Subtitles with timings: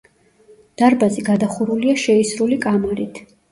[0.81, 3.25] დარბაზი გადახურულია შეისრული კამარით.